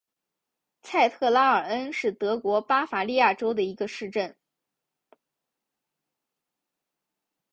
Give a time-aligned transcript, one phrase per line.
[0.81, 4.35] 蔡特拉尔恩是德国巴伐利亚州的一个市镇。